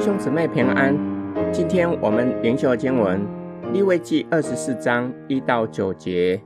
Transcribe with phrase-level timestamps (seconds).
[0.00, 0.96] 弟兄姊妹平安。
[1.52, 3.20] 今天我们灵修经文
[3.70, 6.40] 利未记二十四章一到九节。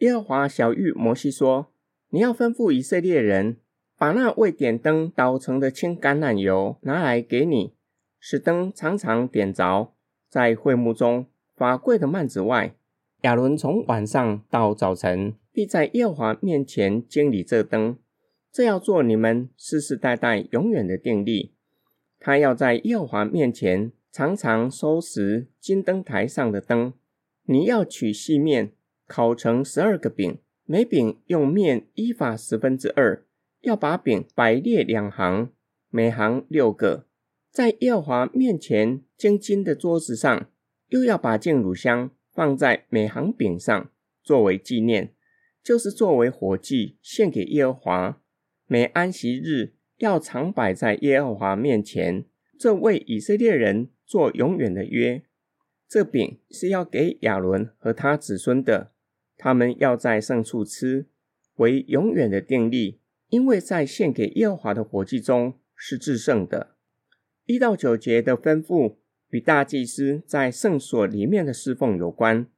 [0.00, 1.68] 耶和华晓諭摩西说
[2.12, 3.56] ：“你要吩咐以色列人，
[3.96, 7.72] 把那为点灯捣成的青橄榄油拿来给你，
[8.20, 9.94] 使灯常常点着，
[10.28, 11.24] 在会幕中
[11.56, 12.74] 法柜的幔子外。
[13.22, 17.96] 亚伦从晚上到早晨，必在耶和华面前经理这灯。
[18.52, 21.54] 这要做你们世世代代永远的定例。”
[22.18, 26.92] 他要在耶和华面前常常收拾金灯台上的灯。
[27.44, 28.72] 你要取细面，
[29.06, 33.24] 烤成十二个饼，每饼用面依法十分之二。
[33.60, 35.52] 要把饼摆列两行，
[35.90, 37.06] 每行六个，
[37.50, 40.48] 在耶和华面前经金的桌子上。
[40.88, 43.90] 又要把净乳香放在每行饼上，
[44.22, 45.12] 作为纪念，
[45.62, 48.22] 就是作为火祭献给耶和华。
[48.66, 49.75] 每安息日。
[49.98, 52.24] 要常摆在耶和华面前，
[52.58, 55.22] 这为以色列人做永远的约。
[55.88, 58.92] 这饼是要给亚伦和他子孙的，
[59.36, 61.06] 他们要在圣处吃，
[61.56, 66.74] 为永远的定例，因为在献给耶和华的火祭中是至圣的。
[67.44, 68.96] 一到九节的吩咐
[69.30, 72.48] 与大祭司在圣所里面的侍奉有关。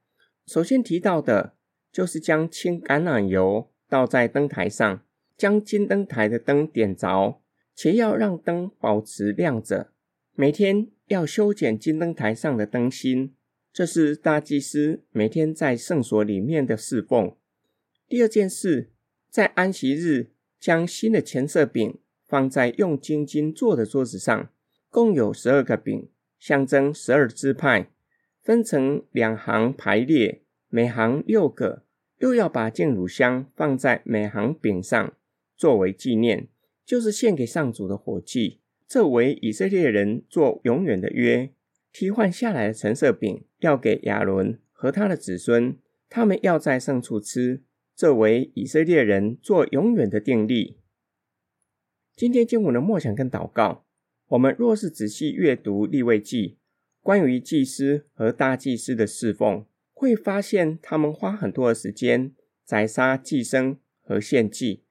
[0.47, 1.53] 首先提到的
[1.91, 5.03] 就是将轻橄榄油倒在灯台上。
[5.39, 7.39] 将金灯台的灯点着，
[7.73, 9.93] 且要让灯保持亮着。
[10.35, 13.33] 每天要修剪金灯台上的灯芯，
[13.71, 17.33] 这是大祭司每天在圣所里面的侍奉。
[18.09, 18.89] 第二件事，
[19.29, 24.49] 在安息日将新的陈设饼放在用金金做的桌子上，
[24.89, 27.89] 共有十二个饼，象征十二支派，
[28.41, 31.83] 分成两行排列，每行六个。
[32.17, 35.13] 又要把净乳香放在每行饼上。
[35.59, 36.47] 作为纪念，
[36.85, 38.61] 就是献给上主的火祭。
[38.87, 41.51] 这为以色列人做永远的约。
[41.91, 47.61] 替换下来的陈设饼要给亚伦和他的子孙，他们要在圣处吃。
[47.93, 50.77] 这为以色列人做永远的定例。
[52.15, 53.83] 今天经文的默想跟祷告，
[54.29, 56.57] 我们若是仔细阅读立位记，
[57.01, 62.33] 关于祭司和大祭司的侍奉，会发现他们花很多的时间
[62.63, 64.83] 宰杀祭牲和献祭。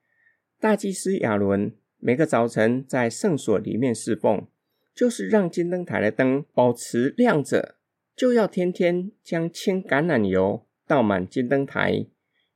[0.61, 4.45] 大祭司亚伦每个早晨在圣所里面侍奉，
[4.93, 7.75] 就是让金灯台的灯保持亮着，
[8.13, 12.07] 就要天天将轻橄榄油倒满金灯台，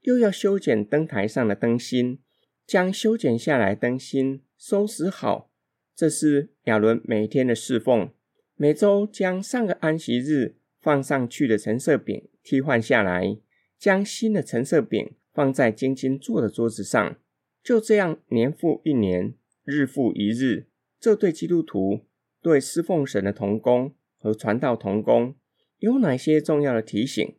[0.02, 2.20] 又要修剪灯台上的灯芯，
[2.68, 5.50] 将修剪下来灯芯收拾好。
[5.96, 8.10] 这是亚伦每天的侍奉。
[8.56, 13.38] 每周将上个安息日放上去的橙色饼替换下来，
[13.80, 17.16] 将新的橙色饼放在精金做的桌子上。
[17.64, 20.68] 就这样，年复一年，日复一日。
[21.00, 22.02] 这对基督徒、
[22.42, 25.36] 对侍奉神的同工和传道同工
[25.80, 27.36] 有哪些重要的提醒？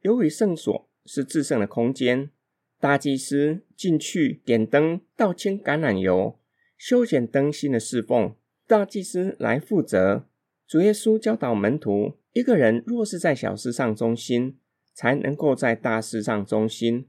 [0.00, 2.30] 由于圣所是至圣的空间，
[2.78, 6.38] 大祭司进去点灯、倒清橄榄油、
[6.78, 8.34] 修剪灯芯的侍奉，
[8.66, 10.26] 大祭司来负责。
[10.66, 14.58] 主耶稣教导门徒：一个人若是在小事上忠心，
[14.94, 17.06] 才能够在大事上忠心。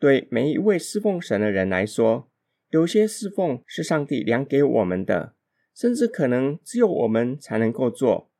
[0.00, 2.30] 对每一位侍奉神的人来说，
[2.70, 5.34] 有些侍奉是上帝量给我们的，
[5.74, 8.30] 甚至可能只有我们才能够做。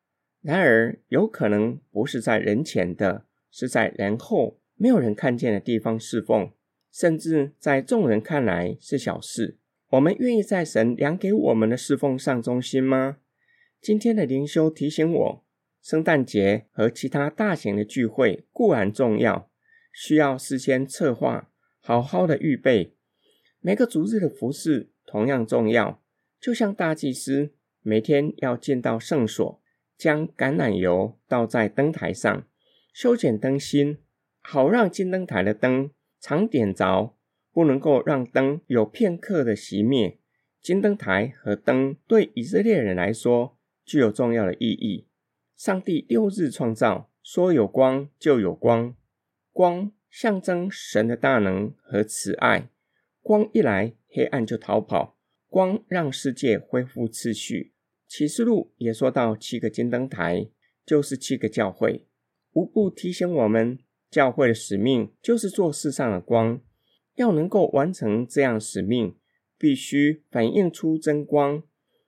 [0.41, 6.51] 然而，有可能不是在人前的，是在人后没有人看见的地方侍奉，
[6.91, 9.59] 甚至在众人看来是小事。
[9.91, 13.19] 我们愿意在神量给我们的侍奉上忠心吗？
[13.83, 15.45] 今天的灵修提醒我，
[15.83, 19.50] 圣诞节和其他大型的聚会固然重要，
[19.93, 21.51] 需要事先策划。
[21.83, 22.95] 好好的预备，
[23.61, 26.03] 每个逐日的服事同样重要。
[26.39, 27.53] 就像大祭司
[27.83, 29.63] 每天要进到圣所，
[29.97, 32.47] 将橄榄油倒在灯台上，
[32.93, 33.99] 修剪灯芯，
[34.41, 35.91] 好让金灯台的灯
[36.21, 37.17] 常点着，
[37.53, 40.19] 不能够让灯有片刻的熄灭。
[40.61, 43.57] 金灯台和灯对以色列人来说
[43.87, 45.07] 具有重要的意义。
[45.57, 48.95] 上帝六日创造，说有光就有光，
[49.61, 49.93] 光。
[50.09, 52.71] 象征神的大能和慈爱，
[53.21, 55.19] 光一来，黑暗就逃跑；
[55.49, 57.75] 光让世界恢复秩序。
[58.09, 60.49] 启示录也说到七个金灯台，
[60.87, 62.07] 就是七个教会，
[62.55, 63.79] 无不提醒我们，
[64.11, 66.61] 教会的使命就是做世上的光。
[67.17, 69.15] 要能够完成这样使命，
[69.59, 71.63] 必须反映出真光。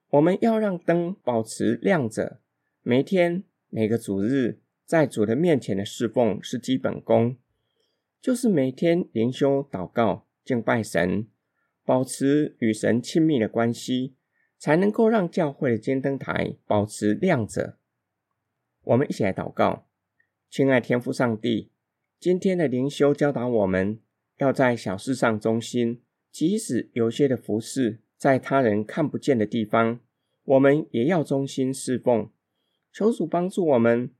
[0.09, 2.41] 我们要让灯保持亮着，
[2.81, 7.37] 每天每个主日在主的面前的侍奉是基本功。
[8.23, 11.27] 就是每天灵修、祷告、敬拜神，
[11.83, 14.15] 保持与神亲密的关系，
[14.57, 17.77] 才能够让教会的金灯台保持亮着。
[18.83, 19.89] 我们一起来祷告，
[20.49, 21.69] 亲爱天父上帝，
[22.17, 23.99] 今天的灵修教导我们
[24.37, 29.99] 要在小事上忠心，即使有些的服侍在他人看不见的地方，
[30.45, 32.29] 我们也要忠心侍奉。
[32.93, 34.11] 求主帮助我们，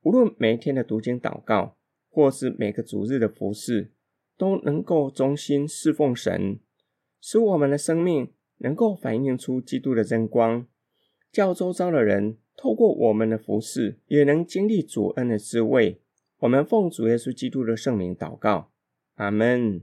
[0.00, 1.76] 无论每一天的读经祷告，
[2.12, 3.90] 或是每个主日的服事，
[4.36, 6.60] 都能够忠心侍奉神，
[7.22, 10.66] 使我们的生命能够反映出基督的真光，
[11.32, 16.02] 叫周遭的人透过我们的服事，也能经历主恩的滋味。
[16.40, 18.70] 我们奉主耶稣基督的圣名祷告，
[19.14, 19.80] 阿门。